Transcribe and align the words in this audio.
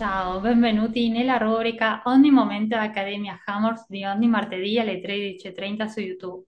Ciao, 0.00 0.40
benvenuti 0.40 1.10
nella 1.10 1.36
rubrica 1.36 2.00
Ogni 2.06 2.30
momento 2.30 2.74
Accademia 2.74 3.38
Hammers 3.44 3.84
di 3.86 4.02
ogni 4.06 4.28
martedì 4.28 4.78
alle 4.78 4.98
13.30 4.98 5.84
su 5.88 6.00
YouTube. 6.00 6.46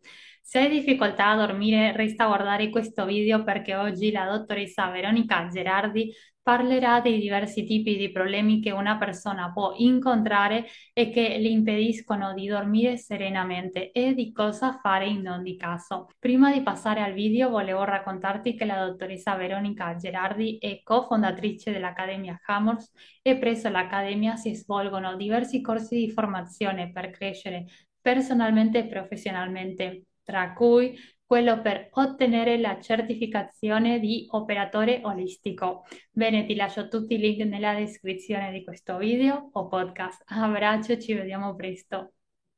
Se 0.52 0.58
hai 0.58 0.68
difficoltà 0.68 1.30
a 1.30 1.46
dormire, 1.46 1.96
resta 1.96 2.26
guardare 2.26 2.68
questo 2.68 3.06
video 3.06 3.42
perché 3.42 3.74
oggi 3.74 4.12
la 4.12 4.26
dottoressa 4.26 4.90
Veronica 4.90 5.46
Gerardi 5.46 6.12
parlerà 6.42 7.00
dei 7.00 7.18
diversi 7.18 7.64
tipi 7.64 7.96
di 7.96 8.12
problemi 8.12 8.60
che 8.60 8.70
una 8.70 8.98
persona 8.98 9.50
può 9.50 9.72
incontrare 9.78 10.66
e 10.92 11.08
che 11.08 11.38
le 11.38 11.48
impediscono 11.48 12.34
di 12.34 12.48
dormire 12.48 12.98
serenamente 12.98 13.92
e 13.92 14.12
di 14.12 14.30
cosa 14.30 14.74
fare 14.74 15.06
in 15.06 15.26
ogni 15.26 15.56
caso. 15.56 16.08
Prima 16.18 16.52
di 16.52 16.60
passare 16.60 17.00
al 17.00 17.14
video, 17.14 17.48
volevo 17.48 17.84
raccontarti 17.84 18.54
che 18.54 18.66
la 18.66 18.84
dottoressa 18.84 19.34
Veronica 19.36 19.96
Gerardi 19.96 20.58
è 20.58 20.82
cofondatrice 20.82 21.72
dell'Accademia 21.72 22.38
Hammers 22.44 22.92
e 23.22 23.38
presso 23.38 23.70
l'Accademia 23.70 24.36
si 24.36 24.54
svolgono 24.54 25.16
diversi 25.16 25.62
corsi 25.62 25.94
di 25.96 26.10
formazione 26.10 26.92
per 26.92 27.08
crescere 27.08 27.64
personalmente 28.02 28.80
e 28.80 28.86
professionalmente, 28.86 30.08
tra 30.32 30.54
cui 30.54 30.98
quello 31.26 31.60
per 31.60 31.90
ottenere 31.92 32.58
la 32.58 32.80
certificazione 32.80 34.00
di 34.00 34.26
operatore 34.30 35.02
olistico. 35.04 35.84
Bene, 36.10 36.46
ti 36.46 36.54
lascio 36.54 36.88
tutti 36.88 37.14
i 37.14 37.18
link 37.18 37.40
nella 37.46 37.74
descrizione 37.74 38.50
di 38.50 38.64
questo 38.64 38.96
video 38.96 39.50
o 39.52 39.68
podcast. 39.68 40.22
Abbraccio, 40.28 40.98
ci 40.98 41.12
vediamo 41.12 41.54
presto. 41.54 42.14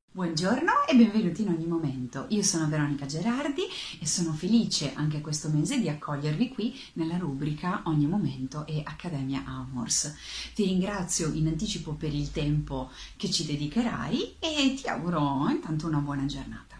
Buongiorno 0.09 0.87
e 0.89 0.95
benvenuti 0.95 1.43
in 1.43 1.49
ogni 1.49 1.67
momento. 1.67 2.27
Io 2.29 2.45
sono 2.45 2.69
Veronica 2.69 3.07
Gerardi 3.07 3.63
e 4.01 4.07
sono 4.07 4.33
felice 4.33 4.93
anche 4.95 5.21
questo 5.21 5.49
mese 5.49 5.81
di 5.81 5.89
accogliervi 5.89 6.51
qui 6.51 6.81
nella 6.93 7.17
rubrica 7.17 7.83
Ogni 7.87 8.07
momento 8.07 8.65
e 8.69 8.83
Accademia 8.85 9.43
Amors. 9.45 10.15
Ti 10.55 10.65
ringrazio 10.65 11.33
in 11.33 11.49
anticipo 11.49 11.95
per 11.95 12.15
il 12.15 12.31
tempo 12.31 12.93
che 13.17 13.29
ci 13.29 13.45
dedicherai 13.45 14.37
e 14.39 14.75
ti 14.81 14.87
auguro 14.87 15.49
intanto 15.49 15.89
una 15.89 15.99
buona 15.99 16.27
giornata. 16.27 16.74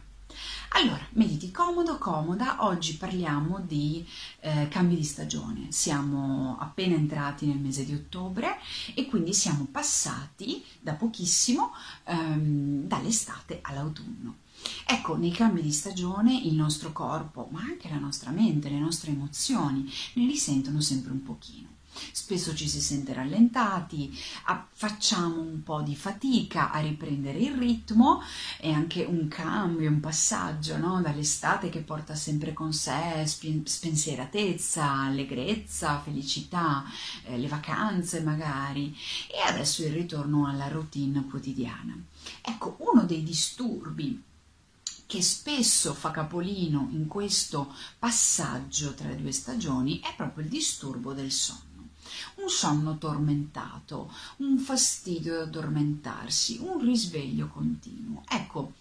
Allora, 0.77 1.07
mediti 1.13 1.53
comodo, 1.53 1.99
comoda, 1.99 2.65
oggi 2.65 2.97
parliamo 2.97 3.61
di 3.61 4.05
eh, 4.41 4.67
cambi 4.69 4.97
di 4.97 5.05
stagione. 5.05 5.71
Siamo 5.71 6.57
appena 6.59 6.97
entrati 6.97 7.47
nel 7.47 7.59
mese 7.59 7.85
di 7.85 7.95
ottobre 7.95 8.59
e 8.93 9.07
quindi 9.07 9.33
siamo 9.35 9.69
passati 9.71 10.65
da 10.81 10.95
pochissimo 10.95 11.71
ehm, 12.07 12.89
dall'estate 12.89 13.61
all'autunno. 13.63 14.39
Ecco, 14.85 15.17
nei 15.17 15.31
cambi 15.31 15.63
di 15.63 15.71
stagione 15.71 16.37
il 16.37 16.55
nostro 16.55 16.91
corpo, 16.91 17.47
ma 17.53 17.61
anche 17.61 17.89
la 17.89 17.99
nostra 17.99 18.33
mente, 18.33 18.69
le 18.69 18.81
nostre 18.81 19.13
emozioni 19.13 19.89
ne 20.15 20.27
risentono 20.27 20.81
sempre 20.81 21.13
un 21.13 21.23
pochino. 21.23 21.74
Spesso 22.13 22.55
ci 22.55 22.69
si 22.69 22.81
sente 22.81 23.13
rallentati, 23.13 24.17
facciamo 24.73 25.41
un 25.41 25.63
po' 25.63 25.83
di 25.83 25.95
fatica 25.95 26.71
a 26.71 26.81
riprendere 26.81 27.39
il 27.39 27.55
ritmo 27.55 28.23
è 28.59 28.71
anche 28.71 29.05
un 29.05 29.29
cambio, 29.29 29.89
un 29.89 30.01
passaggio 30.01 30.77
no? 30.77 31.01
dall'estate 31.01 31.69
che 31.69 31.81
porta 31.81 32.15
sempre 32.15 32.53
con 32.53 32.73
sé 32.73 33.25
spensieratezza, 33.25 34.91
allegrezza, 34.91 36.01
felicità, 36.01 36.85
eh, 37.25 37.39
le 37.39 37.49
vacanze 37.49 38.21
magari 38.21 38.95
e 39.29 39.41
adesso 39.47 39.85
il 39.85 39.93
ritorno 39.93 40.47
alla 40.47 40.69
routine 40.69 41.25
quotidiana. 41.27 41.97
Ecco, 42.41 42.77
uno 42.81 43.05
dei 43.05 43.23
disturbi 43.23 44.23
che 45.07 45.23
spesso 45.23 45.95
fa 45.95 46.11
capolino 46.11 46.89
in 46.93 47.07
questo 47.07 47.73
passaggio 47.99 48.95
tra 48.95 49.09
le 49.09 49.17
due 49.17 49.33
stagioni 49.33 50.01
è 50.01 50.15
proprio 50.17 50.45
il 50.45 50.51
disturbo 50.51 51.13
del 51.13 51.31
sonno 51.31 51.74
un 52.37 52.49
sonno 52.49 52.99
tormentato, 52.99 54.11
un 54.39 54.59
fastidio 54.59 55.35
ad 55.35 55.49
addormentarsi, 55.49 56.59
un 56.61 56.81
risveglio 56.81 57.49
continuo. 57.49 58.23
Ecco, 58.29 58.73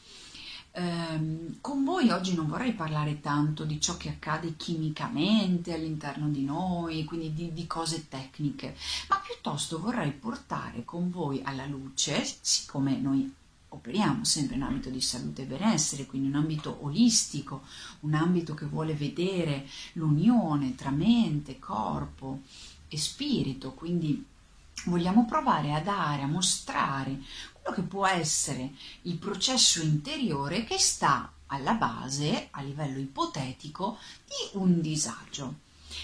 ehm, 0.72 1.58
con 1.62 1.84
voi 1.84 2.10
oggi 2.10 2.34
non 2.36 2.48
vorrei 2.48 2.74
parlare 2.74 3.20
tanto 3.20 3.64
di 3.64 3.80
ciò 3.80 3.98
che 3.98 4.10
accade 4.10 4.56
chimicamente 4.56 5.74
all'interno 5.74 6.30
di 6.30 6.44
noi, 6.44 7.04
quindi 7.04 7.34
di, 7.34 7.54
di 7.54 7.68
cose 7.68 8.08
tecniche, 8.08 8.76
ma 9.10 9.22
piuttosto 9.26 9.80
vorrei 9.80 10.12
portare 10.12 10.84
con 10.86 11.10
voi 11.12 11.42
alla 11.44 11.66
luce, 11.66 12.24
siccome 12.42 12.98
noi 12.98 13.42
operiamo 13.74 14.24
sempre 14.24 14.56
in 14.56 14.62
ambito 14.62 14.90
di 14.90 15.02
salute 15.02 15.42
e 15.42 15.46
benessere, 15.46 16.06
quindi 16.06 16.28
un 16.28 16.36
ambito 16.36 16.78
olistico, 16.82 17.64
un 18.02 18.14
ambito 18.14 18.54
che 18.54 18.66
vuole 18.66 18.94
vedere 18.94 19.68
l'unione 19.94 20.76
tra 20.76 20.92
mente, 20.92 21.60
corpo, 21.60 22.42
e 22.94 22.98
spirito, 22.98 23.74
quindi 23.74 24.26
vogliamo 24.86 25.26
provare 25.26 25.74
a 25.74 25.82
dare, 25.82 26.22
a 26.22 26.28
mostrare 26.28 27.22
quello 27.54 27.76
che 27.76 27.82
può 27.82 28.06
essere 28.06 28.74
il 29.04 29.18
processo 29.18 29.82
interiore 29.82 30.64
che 30.64 30.78
sta 30.78 31.32
alla 31.48 31.74
base, 31.74 32.50
a 32.52 32.62
livello 32.62 33.00
ipotetico, 33.00 33.98
di 34.26 34.58
un 34.58 34.82
disagio. 34.82 35.62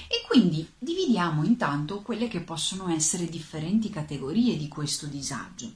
E 0.08 0.24
quindi 0.28 0.68
dividiamo 0.78 1.44
intanto 1.44 2.02
quelle 2.02 2.28
che 2.28 2.42
possono 2.42 2.90
essere 2.90 3.26
differenti 3.26 3.90
categorie 3.90 4.56
di 4.56 4.68
questo 4.68 5.08
disagio. 5.08 5.72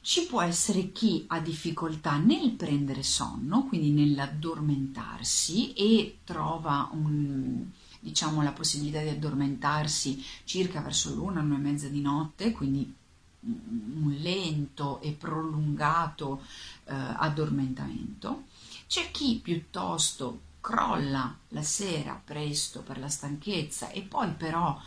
Ci 0.00 0.26
può 0.26 0.40
essere 0.40 0.92
chi 0.92 1.24
ha 1.26 1.40
difficoltà 1.40 2.16
nel 2.16 2.52
prendere 2.52 3.02
sonno, 3.02 3.64
quindi 3.66 3.90
nell'addormentarsi 3.90 5.72
e 5.74 6.18
trova 6.24 6.88
un, 6.92 7.66
diciamo, 8.00 8.42
la 8.42 8.52
possibilità 8.52 9.00
di 9.00 9.08
addormentarsi 9.08 10.24
circa 10.44 10.80
verso 10.80 11.14
l'una, 11.14 11.40
una 11.40 11.56
e 11.56 11.58
mezza 11.58 11.88
di 11.88 12.00
notte, 12.00 12.52
quindi 12.52 12.94
un 13.40 14.16
lento 14.18 15.00
e 15.00 15.12
prolungato 15.12 16.42
eh, 16.84 16.94
addormentamento. 16.94 18.44
C'è 18.86 19.10
chi 19.10 19.38
piuttosto 19.42 20.40
crolla 20.60 21.36
la 21.48 21.62
sera 21.62 22.20
presto 22.22 22.82
per 22.82 22.98
la 22.98 23.08
stanchezza 23.08 23.90
e 23.90 24.02
poi 24.02 24.32
però 24.32 24.80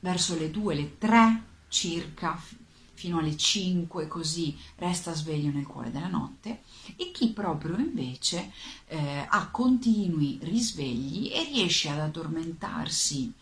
verso 0.00 0.36
le 0.36 0.50
due, 0.50 0.74
le 0.74 0.96
tre 0.98 1.42
circa 1.68 2.40
fino 2.98 3.20
alle 3.20 3.36
5 3.36 4.08
così 4.08 4.58
resta 4.74 5.14
sveglio 5.14 5.52
nel 5.52 5.68
cuore 5.68 5.92
della 5.92 6.08
notte 6.08 6.62
e 6.96 7.12
chi 7.12 7.28
proprio 7.28 7.76
invece 7.78 8.50
eh, 8.88 9.24
ha 9.28 9.50
continui 9.52 10.40
risvegli 10.42 11.30
e 11.32 11.44
riesce 11.44 11.90
ad 11.90 12.00
addormentarsi 12.00 13.32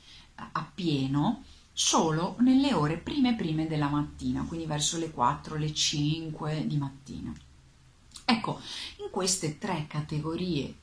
appieno 0.52 1.42
solo 1.72 2.36
nelle 2.40 2.74
ore 2.74 2.98
prime 2.98 3.34
prime 3.34 3.66
della 3.66 3.88
mattina, 3.88 4.44
quindi 4.46 4.66
verso 4.66 4.98
le 4.98 5.10
4, 5.10 5.56
le 5.56 5.72
5 5.72 6.66
di 6.66 6.76
mattina. 6.76 7.32
Ecco, 8.26 8.60
queste 9.16 9.56
tre 9.56 9.86
categorie, 9.88 10.74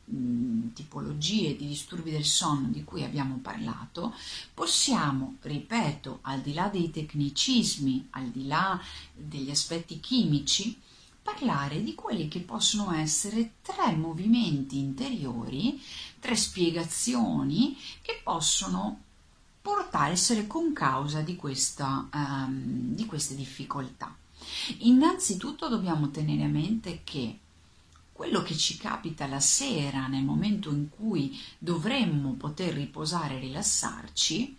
tipologie 0.74 1.56
di 1.56 1.68
disturbi 1.68 2.10
del 2.10 2.26
sonno 2.26 2.70
di 2.70 2.84
cui 2.84 3.04
abbiamo 3.04 3.36
parlato, 3.36 4.12
possiamo, 4.56 5.36
ripeto, 5.42 6.18
al 6.24 6.42
di 6.42 6.56
là 6.56 6.68
dei 6.68 6.90
tecnicismi, 6.90 8.08
al 8.10 8.30
di 8.30 8.48
là 8.48 8.82
degli 9.14 9.52
aspetti 9.52 10.00
chimici, 10.00 10.76
parlare 11.22 11.84
di 11.84 11.94
quelli 11.94 12.28
che 12.28 12.40
possono 12.40 12.92
essere 12.92 13.52
tre 13.62 13.96
movimenti 13.96 14.80
interiori, 14.80 15.80
tre 16.20 16.36
spiegazioni 16.36 17.78
che 18.02 18.20
possono 18.24 19.00
portare 19.62 20.10
a 20.10 20.14
essere 20.14 20.48
concausa 20.48 21.22
di, 21.22 21.36
questa, 21.36 22.10
um, 22.12 22.96
di 22.96 23.06
queste 23.06 23.36
difficoltà. 23.36 24.18
Innanzitutto 24.80 25.70
dobbiamo 25.70 26.10
tenere 26.10 26.46
a 26.46 26.48
mente 26.48 27.02
che 27.04 27.38
quello 28.14 28.42
che 28.44 28.56
ci 28.56 28.78
capita 28.78 29.28
la 29.28 29.42
sera 29.42 30.08
nel 30.08 30.24
momento 30.24 30.70
in 30.70 30.88
cui 30.90 31.38
dovremmo 31.58 32.34
poter 32.34 32.74
riposare 32.74 33.36
e 33.36 33.40
rilassarci 33.40 34.58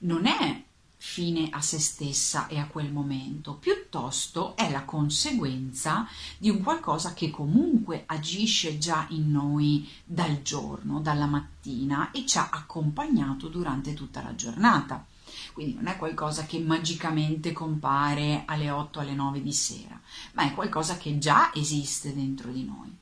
non 0.00 0.26
è 0.26 0.64
fine 1.02 1.48
a 1.50 1.62
se 1.62 1.78
stessa 1.78 2.46
e 2.48 2.58
a 2.58 2.66
quel 2.66 2.92
momento, 2.92 3.54
piuttosto 3.54 4.54
è 4.54 4.70
la 4.70 4.84
conseguenza 4.84 6.06
di 6.36 6.50
un 6.50 6.62
qualcosa 6.62 7.14
che 7.14 7.30
comunque 7.30 8.02
agisce 8.04 8.76
già 8.76 9.06
in 9.08 9.30
noi 9.30 9.88
dal 10.04 10.42
giorno, 10.42 11.00
dalla 11.00 11.24
mattina 11.24 12.10
e 12.10 12.26
ci 12.26 12.36
ha 12.36 12.50
accompagnato 12.50 13.48
durante 13.48 13.94
tutta 13.94 14.22
la 14.22 14.34
giornata. 14.34 15.06
Quindi 15.52 15.74
non 15.74 15.86
è 15.86 15.96
qualcosa 15.96 16.46
che 16.46 16.58
magicamente 16.58 17.52
compare 17.52 18.42
alle 18.46 18.70
8, 18.70 19.00
alle 19.00 19.14
9 19.14 19.42
di 19.42 19.52
sera, 19.52 20.00
ma 20.32 20.44
è 20.44 20.54
qualcosa 20.54 20.96
che 20.96 21.18
già 21.18 21.50
esiste 21.54 22.14
dentro 22.14 22.50
di 22.50 22.64
noi 22.64 22.98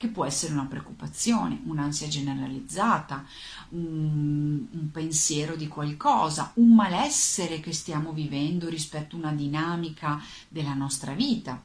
che 0.00 0.08
può 0.08 0.24
essere 0.24 0.54
una 0.54 0.64
preoccupazione, 0.64 1.60
un'ansia 1.66 2.08
generalizzata, 2.08 3.22
un, 3.70 4.66
un, 4.70 4.90
pensiero 4.90 5.56
di 5.56 5.68
qualcosa, 5.68 6.52
un 6.54 6.74
malessere 6.74 7.60
che 7.60 7.74
stiamo 7.74 8.12
vivendo 8.12 8.70
rispetto 8.70 9.16
a 9.16 9.18
una 9.18 9.32
dinamica 9.32 10.18
della 10.48 10.72
nostra 10.72 11.12
vita. 11.12 11.62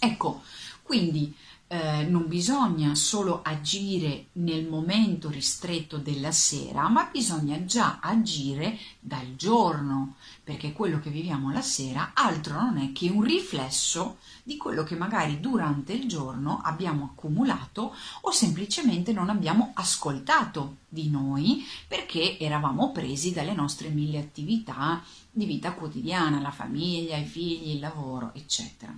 Ecco, 0.00 0.42
quindi 0.82 1.32
eh, 1.68 2.04
non 2.04 2.28
bisogna 2.28 2.94
solo 2.94 3.42
agire 3.42 4.26
nel 4.34 4.68
momento 4.68 5.28
ristretto 5.28 5.98
della 5.98 6.30
sera, 6.30 6.88
ma 6.88 7.08
bisogna 7.10 7.64
già 7.64 7.98
agire 8.00 8.78
dal 9.00 9.34
giorno, 9.34 10.14
perché 10.44 10.72
quello 10.72 11.00
che 11.00 11.10
viviamo 11.10 11.50
la 11.50 11.62
sera 11.62 12.12
altro 12.14 12.60
non 12.60 12.78
è 12.78 12.92
che 12.92 13.08
un 13.08 13.22
riflesso 13.22 14.18
di 14.44 14.56
quello 14.56 14.84
che 14.84 14.94
magari 14.94 15.40
durante 15.40 15.92
il 15.92 16.06
giorno 16.06 16.60
abbiamo 16.62 17.10
accumulato 17.12 17.94
o 18.20 18.30
semplicemente 18.30 19.12
non 19.12 19.28
abbiamo 19.28 19.72
ascoltato 19.74 20.76
di 20.88 21.10
noi 21.10 21.64
perché 21.88 22.38
eravamo 22.38 22.92
presi 22.92 23.32
dalle 23.32 23.54
nostre 23.54 23.88
mille 23.88 24.18
attività 24.18 25.02
di 25.32 25.44
vita 25.44 25.72
quotidiana, 25.72 26.40
la 26.40 26.52
famiglia, 26.52 27.16
i 27.16 27.24
figli, 27.24 27.74
il 27.74 27.80
lavoro, 27.80 28.30
eccetera. 28.34 28.96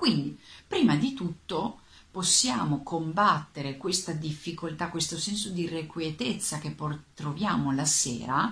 Quindi, 0.00 0.34
prima 0.66 0.96
di 0.96 1.12
tutto, 1.12 1.80
possiamo 2.10 2.82
combattere 2.82 3.76
questa 3.76 4.12
difficoltà, 4.12 4.88
questo 4.88 5.18
senso 5.18 5.50
di 5.50 5.64
irrequietezza 5.64 6.58
che 6.58 6.74
troviamo 7.12 7.70
la 7.70 7.84
sera 7.84 8.50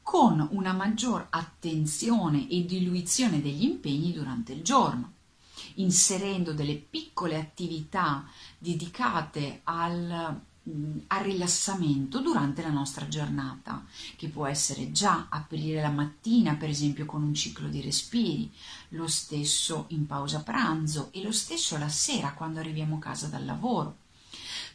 con 0.00 0.46
una 0.52 0.72
maggior 0.72 1.26
attenzione 1.30 2.48
e 2.48 2.64
diluizione 2.64 3.42
degli 3.42 3.64
impegni 3.64 4.12
durante 4.12 4.52
il 4.52 4.62
giorno, 4.62 5.14
inserendo 5.74 6.52
delle 6.52 6.76
piccole 6.76 7.40
attività 7.40 8.24
dedicate 8.56 9.62
al 9.64 10.40
al 11.08 11.22
rilassamento 11.22 12.20
durante 12.20 12.62
la 12.62 12.70
nostra 12.70 13.08
giornata, 13.08 13.84
che 14.16 14.28
può 14.28 14.46
essere 14.46 14.92
già 14.92 15.26
aprire 15.30 15.80
la 15.80 15.90
mattina, 15.90 16.54
per 16.54 16.68
esempio 16.68 17.06
con 17.06 17.22
un 17.22 17.34
ciclo 17.34 17.68
di 17.68 17.80
respiri, 17.80 18.50
lo 18.90 19.06
stesso 19.06 19.86
in 19.88 20.06
pausa 20.06 20.42
pranzo 20.42 21.08
e 21.12 21.22
lo 21.22 21.32
stesso 21.32 21.78
la 21.78 21.88
sera 21.88 22.32
quando 22.32 22.60
arriviamo 22.60 22.96
a 22.96 23.00
casa 23.00 23.28
dal 23.28 23.44
lavoro. 23.44 23.96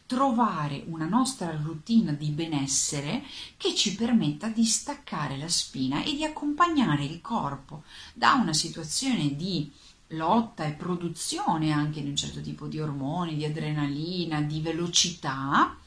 Trovare 0.06 0.84
una 0.88 1.08
nostra 1.08 1.56
routine 1.56 2.18
di 2.18 2.30
benessere 2.30 3.24
che 3.58 3.74
ci 3.74 3.96
permetta 3.96 4.48
di 4.48 4.66
staccare 4.66 5.38
la 5.38 5.48
spina 5.48 6.04
e 6.04 6.16
di 6.16 6.24
accompagnare 6.24 7.06
il 7.06 7.22
corpo 7.22 7.84
da 8.14 8.34
una 8.34 8.54
situazione 8.54 9.36
di 9.36 9.72
lotta 10.16 10.66
e 10.66 10.72
produzione 10.72 11.72
anche 11.72 12.02
di 12.02 12.10
un 12.10 12.16
certo 12.16 12.42
tipo 12.42 12.68
di 12.68 12.80
ormoni, 12.80 13.36
di 13.36 13.46
adrenalina, 13.46 14.42
di 14.42 14.62
velocità, 14.62 15.78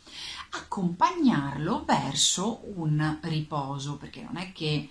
accompagnarlo 0.51 1.85
verso 1.85 2.63
un 2.75 3.19
riposo, 3.23 3.97
perché 3.97 4.23
non 4.23 4.37
è 4.37 4.53
che 4.53 4.89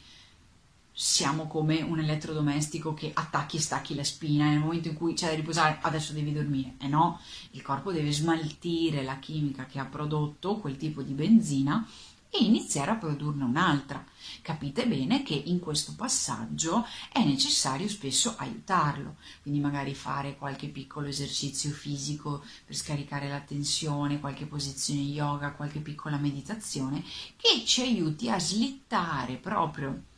siamo 0.98 1.48
come 1.48 1.82
un 1.82 2.00
elettrodomestico 2.00 2.94
che 2.94 3.12
attacchi 3.14 3.58
e 3.58 3.62
stacchi 3.62 3.96
la 3.96 4.04
spina. 4.04 4.50
Nel 4.50 4.60
momento 4.60 4.88
in 4.88 4.96
cui 4.96 5.14
c'è 5.14 5.28
da 5.28 5.36
riposare 5.36 5.80
adesso 5.82 6.14
devi 6.14 6.32
dormire. 6.32 6.76
E 6.78 6.86
eh 6.86 6.88
no, 6.88 7.20
il 7.52 7.62
corpo 7.62 7.92
deve 7.92 8.12
smaltire 8.12 9.04
la 9.04 9.20
chimica 9.20 9.66
che 9.66 9.80
ha 9.80 9.86
prodotto 9.86 10.56
quel 10.58 10.78
tipo 10.78 11.02
di 11.02 11.14
benzina 11.14 11.86
e 12.30 12.44
iniziare 12.44 12.92
a 12.92 12.96
produrne 12.96 13.44
un'altra. 13.44 14.04
Capite 14.42 14.88
bene 14.88 15.24
che 15.24 15.34
in 15.34 15.60
questo 15.60 15.94
passaggio 15.96 16.86
è 17.12 17.24
necessario 17.24 17.88
spesso 17.88 18.36
aiutarlo, 18.38 19.16
quindi 19.42 19.60
magari 19.60 19.94
fare 19.94 20.36
qualche 20.36 20.68
piccolo 20.68 21.08
esercizio 21.08 21.72
fisico 21.72 22.44
per 22.66 22.76
scaricare 22.76 23.30
la 23.30 23.40
tensione, 23.40 24.20
qualche 24.20 24.46
posizione 24.46 25.02
yoga, 25.02 25.54
qualche 25.54 25.80
piccola 25.80 26.18
meditazione 26.18 27.04
che 27.38 27.64
ci 27.66 27.82
aiuti 27.82 28.30
a 28.30 28.40
slittare 28.40 29.38
proprio 29.38 30.14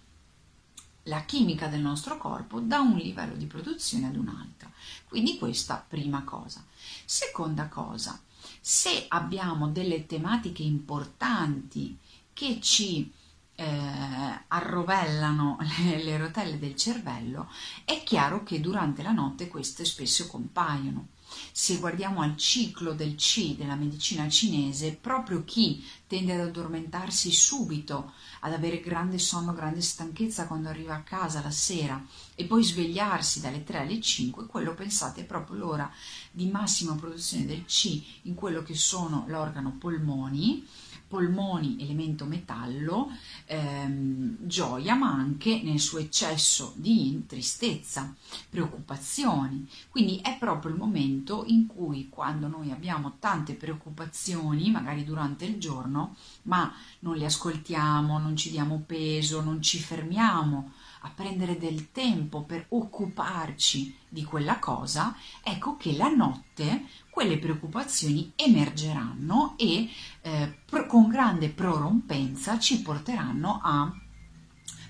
la 1.08 1.24
chimica 1.24 1.68
del 1.68 1.82
nostro 1.82 2.18
corpo 2.18 2.60
da 2.60 2.80
un 2.80 2.98
livello 2.98 3.36
di 3.36 3.46
produzione 3.46 4.08
ad 4.08 4.16
un 4.16 4.28
altro. 4.28 4.72
Quindi 5.08 5.38
questa 5.38 5.84
prima 5.88 6.24
cosa. 6.24 6.64
Seconda 7.06 7.68
cosa, 7.68 8.20
se 8.60 9.06
abbiamo 9.08 9.70
delle 9.70 10.06
tematiche 10.06 10.64
importanti 10.64 11.98
che 12.34 12.60
ci 12.62 13.12
eh, 13.56 14.44
arrovellano 14.48 15.58
le, 15.80 16.04
le 16.04 16.18
rotelle 16.18 16.60
del 16.60 16.76
cervello, 16.76 17.50
è 17.84 18.04
chiaro 18.04 18.44
che 18.44 18.60
durante 18.60 19.02
la 19.02 19.12
notte 19.12 19.48
queste 19.48 19.86
spesso 19.86 20.28
compaiono. 20.28 21.08
Se 21.52 21.78
guardiamo 21.78 22.22
al 22.22 22.38
ciclo 22.38 22.94
del 22.94 23.16
C 23.16 23.56
della 23.56 23.76
medicina 23.76 24.28
cinese, 24.30 24.98
proprio 25.00 25.44
chi 25.44 25.84
tende 26.08 26.34
ad 26.34 26.40
addormentarsi 26.40 27.32
subito, 27.32 28.14
ad 28.42 28.54
avere 28.54 28.80
grande 28.80 29.20
sonno, 29.20 29.54
grande 29.54 29.82
stanchezza 29.82 30.48
quando 30.48 30.70
arriva 30.70 30.96
a 30.96 31.04
casa 31.04 31.42
la 31.42 31.52
sera 31.52 32.04
e 32.36 32.46
poi 32.46 32.64
svegliarsi 32.64 33.42
dalle 33.42 33.64
3 33.64 33.80
alle 33.80 34.00
5, 34.00 34.46
quello 34.46 34.74
pensate 34.74 35.22
è 35.22 35.26
proprio 35.26 35.58
l'ora 35.58 35.92
di 36.32 36.48
massima 36.48 36.96
produzione 36.96 37.46
del 37.46 37.66
C 37.66 38.02
in 38.24 38.36
quello 38.36 38.64
che 38.64 38.76
sono 38.76 39.26
l'organo 39.28 39.76
polmoni 39.78 40.66
polmoni 41.08 41.78
elemento 41.80 42.26
metallo, 42.26 43.10
ehm, 43.46 44.38
gioia, 44.42 44.96
ma 44.96 45.12
anche 45.12 45.62
nel 45.64 45.80
suo 45.80 46.00
eccesso 46.00 46.74
di 46.76 47.24
tristezza, 47.28 48.14
preoccupazioni. 48.50 49.68
Quindi 49.90 50.20
è 50.22 50.38
proprio 50.38 50.72
il 50.72 50.78
momento 50.78 51.44
in 51.48 51.68
cui 51.68 52.10
quando 52.10 52.48
noi 52.48 52.72
abbiamo 52.72 53.16
tante 53.20 53.54
preoccupazioni, 53.54 54.70
magari 54.70 55.04
durante 55.04 55.46
il 55.46 55.58
giorno, 55.60 56.16
ma 56.44 56.74
non 57.00 57.16
le 57.16 57.26
ascoltiamo, 57.26 58.20
non 58.20 58.36
ci 58.36 58.50
diamo 58.52 58.84
peso, 58.86 59.42
non 59.42 59.62
ci 59.62 59.80
fermiamo 59.80 60.72
a 61.08 61.12
prendere 61.14 61.58
del 61.58 61.92
tempo 61.92 62.44
per 62.44 62.66
occuparci 62.70 63.96
di 64.10 64.24
quella 64.24 64.60
cosa, 64.60 65.16
ecco 65.42 65.78
che 65.78 65.96
la 65.96 66.10
notte 66.10 66.86
quelle 67.10 67.40
preoccupazioni 67.40 68.34
emergeranno 68.36 69.56
e 69.58 69.90
eh, 70.22 70.58
con 70.88 71.08
grande 71.08 71.50
prorompenza 71.50 72.60
ci 72.60 72.82
porteranno 72.82 73.60
a 73.64 73.92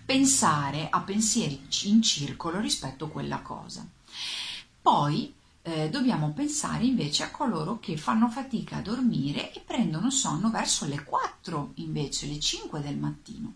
pensare 0.06 0.90
a 0.90 1.02
pensieri 1.02 1.62
in 1.84 2.02
circolo 2.02 2.60
rispetto 2.60 3.06
a 3.06 3.10
quella 3.10 3.42
cosa. 3.42 3.88
Poi 4.82 5.34
eh, 5.62 5.90
dobbiamo 5.90 6.32
pensare 6.32 6.86
invece 6.86 7.24
a 7.24 7.32
coloro 7.32 7.80
che 7.80 7.98
fanno 7.98 8.30
fatica 8.30 8.78
a 8.78 8.82
dormire 8.82 9.54
e 9.54 9.60
prendono 9.60 10.10
sonno 10.10 10.50
verso 10.50 10.86
le 10.86 11.04
4 11.04 11.72
invece, 11.76 12.26
le 12.28 12.40
5 12.40 12.82
del 12.82 12.98
mattino. 12.98 13.54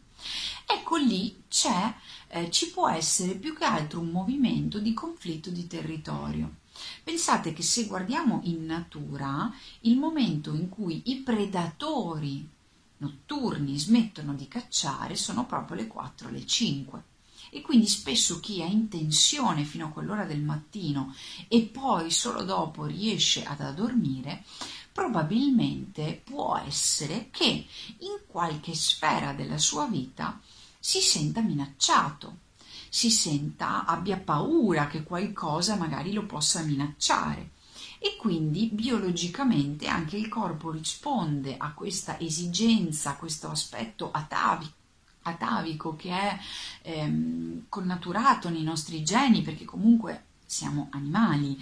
Ecco 0.65 0.95
lì 0.97 1.43
c'è, 1.47 1.93
eh, 2.27 2.51
ci 2.51 2.71
può 2.71 2.89
essere 2.89 3.35
più 3.35 3.55
che 3.55 3.65
altro 3.65 3.99
un 3.99 4.09
movimento 4.09 4.79
di 4.79 4.93
conflitto 4.93 5.49
di 5.49 5.67
territorio. 5.67 6.55
Pensate 7.03 7.53
che 7.53 7.63
se 7.63 7.85
guardiamo 7.85 8.41
in 8.43 8.65
natura, 8.65 9.53
il 9.81 9.97
momento 9.97 10.53
in 10.53 10.69
cui 10.69 11.01
i 11.05 11.17
predatori 11.17 12.47
notturni 12.97 13.77
smettono 13.77 14.33
di 14.33 14.47
cacciare 14.47 15.15
sono 15.15 15.45
proprio 15.45 15.77
le 15.77 15.87
4 15.87 16.29
le 16.29 16.45
5 16.45 17.03
e 17.49 17.61
quindi 17.61 17.87
spesso 17.87 18.39
chi 18.39 18.61
è 18.61 18.65
in 18.65 18.87
tensione 18.87 19.65
fino 19.65 19.87
a 19.87 19.89
quell'ora 19.89 20.23
del 20.23 20.41
mattino 20.41 21.13
e 21.47 21.63
poi 21.63 22.09
solo 22.09 22.43
dopo 22.43 22.85
riesce 22.85 23.43
ad 23.43 23.59
addormire 23.59 24.45
probabilmente 24.91 26.21
può 26.23 26.61
essere 26.65 27.29
che 27.31 27.65
in 27.99 28.19
qualche 28.27 28.73
sfera 28.73 29.33
della 29.33 29.57
sua 29.57 29.85
vita 29.85 30.39
si 30.79 30.99
senta 30.99 31.41
minacciato 31.41 32.49
si 32.93 33.09
senta, 33.09 33.85
abbia 33.85 34.17
paura 34.17 34.87
che 34.87 35.03
qualcosa 35.03 35.77
magari 35.77 36.11
lo 36.11 36.25
possa 36.25 36.61
minacciare. 36.61 37.51
E 37.99 38.17
quindi 38.17 38.67
biologicamente 38.67 39.87
anche 39.87 40.17
il 40.17 40.27
corpo 40.27 40.71
risponde 40.71 41.55
a 41.57 41.71
questa 41.71 42.19
esigenza, 42.19 43.11
a 43.11 43.15
questo 43.15 43.49
aspetto 43.49 44.11
atavico 44.11 44.79
atavico 45.23 45.95
che 45.95 46.09
è 46.09 46.39
ehm, 46.81 47.65
connaturato 47.69 48.49
nei 48.49 48.63
nostri 48.63 49.03
geni 49.03 49.43
perché 49.43 49.65
comunque 49.65 50.23
siamo 50.51 50.89
animali, 50.91 51.57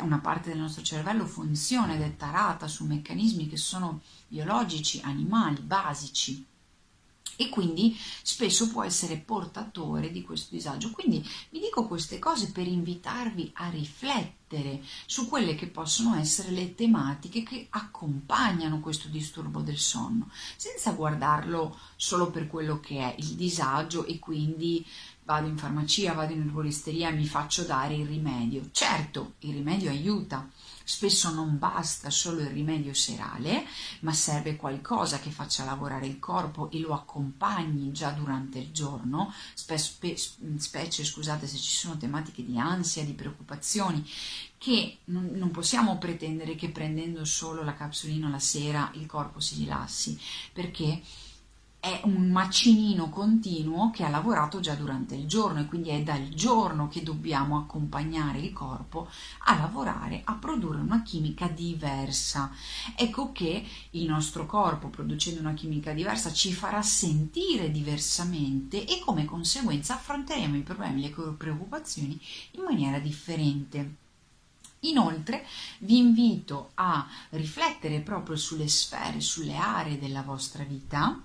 una 0.00 0.20
parte 0.20 0.50
del 0.50 0.60
nostro 0.60 0.84
cervello 0.84 1.26
funziona 1.26 1.94
ed 1.94 2.00
è 2.00 2.16
tarata 2.16 2.68
su 2.68 2.84
meccanismi 2.84 3.48
che 3.48 3.56
sono 3.56 4.02
biologici, 4.28 5.00
animali, 5.02 5.60
basici 5.60 6.46
e 7.36 7.48
quindi 7.48 7.98
spesso 8.22 8.70
può 8.70 8.84
essere 8.84 9.16
portatore 9.16 10.12
di 10.12 10.22
questo 10.22 10.54
disagio. 10.54 10.92
Quindi 10.92 11.28
vi 11.50 11.58
dico 11.58 11.88
queste 11.88 12.20
cose 12.20 12.52
per 12.52 12.68
invitarvi 12.68 13.50
a 13.54 13.68
riflettere 13.68 14.43
su 15.06 15.28
quelle 15.28 15.54
che 15.54 15.66
possono 15.66 16.16
essere 16.16 16.50
le 16.50 16.74
tematiche 16.74 17.42
che 17.42 17.66
accompagnano 17.70 18.80
questo 18.80 19.08
disturbo 19.08 19.60
del 19.60 19.78
sonno, 19.78 20.28
senza 20.56 20.92
guardarlo 20.92 21.76
solo 21.96 22.30
per 22.30 22.46
quello 22.46 22.80
che 22.80 22.98
è 22.98 23.14
il 23.18 23.34
disagio 23.34 24.04
e 24.04 24.18
quindi 24.18 24.84
vado 25.24 25.46
in 25.46 25.56
farmacia, 25.56 26.12
vado 26.12 26.32
in 26.32 26.42
erboristeria 26.42 27.10
mi 27.10 27.26
faccio 27.26 27.64
dare 27.64 27.94
il 27.94 28.06
rimedio. 28.06 28.68
Certo, 28.72 29.34
il 29.40 29.54
rimedio 29.54 29.90
aiuta, 29.90 30.48
Spesso 30.86 31.30
non 31.30 31.58
basta 31.58 32.10
solo 32.10 32.40
il 32.40 32.48
rimedio 32.48 32.92
serale, 32.92 33.64
ma 34.00 34.12
serve 34.12 34.56
qualcosa 34.56 35.18
che 35.18 35.30
faccia 35.30 35.64
lavorare 35.64 36.06
il 36.06 36.18
corpo 36.18 36.70
e 36.70 36.78
lo 36.78 36.92
accompagni 36.92 37.90
già 37.90 38.10
durante 38.10 38.58
il 38.58 38.70
giorno, 38.70 39.32
spe- 39.54 39.78
spe- 39.78 40.18
specie 40.58 41.02
scusate 41.02 41.46
se 41.46 41.56
ci 41.56 41.74
sono 41.74 41.96
tematiche 41.96 42.44
di 42.44 42.58
ansia, 42.58 43.02
di 43.02 43.14
preoccupazioni 43.14 44.06
che 44.58 44.98
non, 45.06 45.30
non 45.34 45.50
possiamo 45.50 45.98
pretendere 45.98 46.54
che 46.54 46.70
prendendo 46.70 47.24
solo 47.24 47.62
la 47.62 47.74
capsulina 47.74 48.28
la 48.28 48.38
sera 48.38 48.90
il 48.94 49.06
corpo 49.06 49.40
si 49.40 49.56
rilassi, 49.56 50.18
perché 50.52 51.02
è 51.84 52.00
un 52.04 52.30
macinino 52.30 53.10
continuo 53.10 53.90
che 53.90 54.04
ha 54.04 54.08
lavorato 54.08 54.58
già 54.58 54.72
durante 54.74 55.16
il 55.16 55.26
giorno 55.26 55.60
e 55.60 55.66
quindi 55.66 55.90
è 55.90 56.02
dal 56.02 56.30
giorno 56.30 56.88
che 56.88 57.02
dobbiamo 57.02 57.58
accompagnare 57.58 58.38
il 58.38 58.54
corpo 58.54 59.06
a 59.40 59.58
lavorare, 59.58 60.22
a 60.24 60.32
produrre 60.32 60.80
una 60.80 61.02
chimica 61.02 61.46
diversa. 61.46 62.50
Ecco 62.96 63.32
che 63.32 63.62
il 63.90 64.06
nostro 64.06 64.46
corpo, 64.46 64.88
producendo 64.88 65.40
una 65.40 65.52
chimica 65.52 65.92
diversa, 65.92 66.32
ci 66.32 66.54
farà 66.54 66.80
sentire 66.80 67.70
diversamente 67.70 68.86
e 68.86 69.00
come 69.04 69.26
conseguenza 69.26 69.96
affronteremo 69.96 70.56
i 70.56 70.62
problemi, 70.62 71.02
le 71.02 71.10
preoccupazioni 71.36 72.18
in 72.52 72.62
maniera 72.62 72.98
differente. 72.98 74.03
Inoltre 74.84 75.46
vi 75.80 75.98
invito 75.98 76.70
a 76.74 77.06
riflettere 77.30 78.00
proprio 78.00 78.36
sulle 78.36 78.68
sfere, 78.68 79.20
sulle 79.20 79.56
aree 79.56 79.98
della 79.98 80.22
vostra 80.22 80.64
vita 80.64 81.22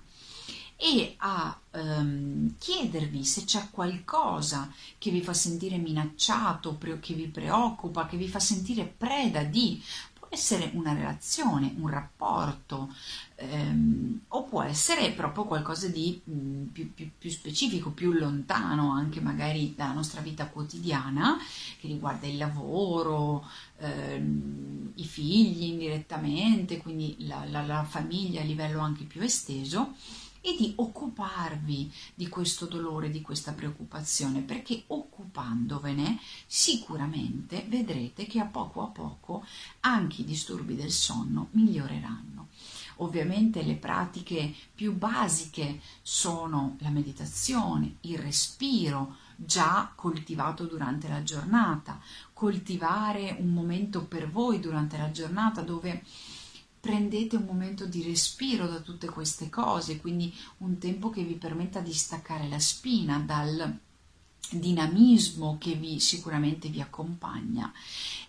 e 0.82 1.14
a 1.18 1.58
um, 1.72 2.54
chiedervi 2.56 3.22
se 3.22 3.44
c'è 3.44 3.68
qualcosa 3.70 4.72
che 4.96 5.10
vi 5.10 5.22
fa 5.22 5.34
sentire 5.34 5.76
minacciato, 5.76 6.78
che 7.00 7.12
vi 7.12 7.26
preoccupa, 7.26 8.06
che 8.06 8.16
vi 8.16 8.28
fa 8.28 8.40
sentire 8.40 8.84
preda 8.84 9.42
di 9.42 9.82
può 10.18 10.28
essere 10.30 10.70
una 10.74 10.94
relazione, 10.94 11.74
un 11.76 11.88
rapporto, 11.88 12.94
ehm, 13.34 14.20
o 14.28 14.44
può 14.44 14.62
essere 14.62 15.10
proprio 15.10 15.44
qualcosa 15.44 15.88
di 15.88 16.20
mh, 16.24 16.32
mm, 16.32 16.49
più, 16.72 16.92
più, 16.94 17.10
più, 17.16 17.30
specifico, 17.30 17.90
più 17.90 18.12
lontano 18.12 18.92
anche 18.92 19.20
magari 19.20 19.74
dalla 19.76 19.92
nostra 19.92 20.20
vita 20.20 20.46
quotidiana, 20.46 21.38
che 21.78 21.86
riguarda 21.86 22.26
il 22.26 22.36
lavoro, 22.36 23.46
ehm, 23.78 24.92
i 24.94 25.04
figli 25.04 25.64
indirettamente, 25.64 26.78
quindi 26.78 27.16
la, 27.26 27.44
la, 27.48 27.62
la 27.62 27.84
famiglia 27.84 28.40
a 28.40 28.44
livello 28.44 28.80
anche 28.80 29.04
più 29.04 29.22
esteso 29.22 29.94
e 30.40 30.56
di 30.56 30.72
occuparvi 30.76 31.92
di 32.14 32.28
questo 32.28 32.66
dolore, 32.66 33.10
di 33.10 33.20
questa 33.20 33.52
preoccupazione, 33.52 34.40
perché 34.40 34.84
occupandovene 34.86 36.18
sicuramente 36.46 37.66
vedrete 37.68 38.26
che 38.26 38.40
a 38.40 38.46
poco 38.46 38.82
a 38.82 38.86
poco 38.86 39.44
anche 39.80 40.22
i 40.22 40.24
disturbi 40.24 40.74
del 40.74 40.90
sonno 40.90 41.48
miglioreranno. 41.52 42.48
Ovviamente 42.96 43.62
le 43.62 43.76
pratiche 43.76 44.54
più 44.74 44.94
basiche 44.94 45.80
sono 46.02 46.76
la 46.80 46.90
meditazione, 46.90 47.96
il 48.02 48.18
respiro, 48.18 49.16
già 49.36 49.90
coltivato 49.94 50.64
durante 50.64 51.08
la 51.08 51.22
giornata, 51.22 51.98
coltivare 52.34 53.36
un 53.38 53.48
momento 53.48 54.04
per 54.04 54.30
voi 54.30 54.60
durante 54.60 54.98
la 54.98 55.10
giornata 55.10 55.62
dove 55.62 56.04
prendete 56.80 57.36
un 57.36 57.44
momento 57.44 57.84
di 57.84 58.02
respiro 58.02 58.66
da 58.66 58.80
tutte 58.80 59.08
queste 59.08 59.50
cose, 59.50 60.00
quindi 60.00 60.34
un 60.58 60.78
tempo 60.78 61.10
che 61.10 61.22
vi 61.22 61.34
permetta 61.34 61.80
di 61.80 61.92
staccare 61.92 62.48
la 62.48 62.58
spina 62.58 63.18
dal 63.18 63.78
dinamismo 64.50 65.56
che 65.58 65.74
vi 65.74 66.00
sicuramente 66.00 66.68
vi 66.68 66.80
accompagna 66.80 67.72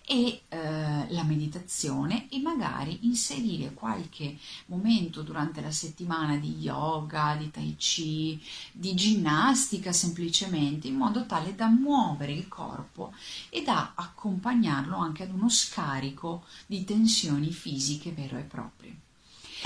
e 0.06 0.42
eh, 0.50 1.06
la 1.10 1.24
meditazione 1.24 2.28
e 2.30 2.40
magari 2.40 3.00
inserire 3.04 3.74
qualche 3.74 4.38
momento 4.66 5.22
durante 5.22 5.62
la 5.62 5.72
settimana 5.72 6.36
di 6.38 6.58
yoga, 6.60 7.36
di 7.36 7.50
tai 7.50 7.76
chi, 7.78 8.42
di 8.72 8.94
ginnastica 8.94 9.94
semplicemente 9.94 10.88
in 10.88 10.96
modo 10.96 11.26
tale 11.26 11.56
da 11.56 11.68
muovere 11.68 12.34
il 12.34 12.48
corpo 12.48 13.14
e 13.50 13.64
da 13.64 13.94
accompagnarlo 13.96 14.98
anche 14.98 15.24
ad 15.24 15.32
uno 15.32 15.50
scarico 15.50 16.44
di 16.66 16.84
tensioni 16.84 17.52
fisiche 17.52 18.12
vero 18.12 18.38
e 18.38 18.44
proprie. 18.44 19.10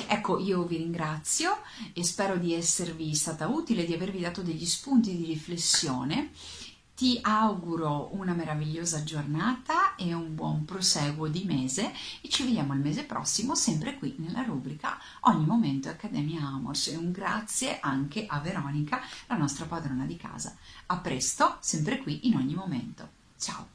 Ecco, 0.08 0.40
io 0.40 0.64
vi 0.64 0.78
ringrazio 0.78 1.58
e 1.94 2.04
spero 2.04 2.38
di 2.38 2.54
esservi 2.54 3.14
stata 3.16 3.48
utile, 3.48 3.86
di 3.86 3.94
avervi 3.94 4.20
dato 4.20 4.42
degli 4.42 4.66
spunti 4.66 5.16
di 5.16 5.26
riflessione 5.26 6.32
ti 6.96 7.20
auguro 7.22 8.10
una 8.14 8.34
meravigliosa 8.34 9.04
giornata 9.04 9.96
e 9.96 10.14
un 10.14 10.34
buon 10.34 10.64
proseguo 10.64 11.28
di 11.28 11.44
mese 11.44 11.92
e 12.22 12.30
ci 12.30 12.44
vediamo 12.44 12.74
il 12.74 12.80
mese 12.80 13.04
prossimo 13.04 13.54
sempre 13.54 13.98
qui 13.98 14.16
nella 14.18 14.44
rubrica 14.44 14.98
Ogni 15.22 15.46
momento 15.46 15.90
Accademia 15.90 16.42
Amos 16.42 16.88
e 16.88 16.96
un 16.96 17.12
grazie 17.12 17.80
anche 17.82 18.26
a 18.26 18.40
Veronica, 18.40 19.02
la 19.28 19.36
nostra 19.36 19.66
padrona 19.66 20.06
di 20.06 20.16
casa. 20.16 20.56
A 20.86 20.98
presto, 20.98 21.58
sempre 21.60 21.98
qui 21.98 22.28
in 22.28 22.38
ogni 22.38 22.56
momento. 22.56 23.10
Ciao! 23.38 23.75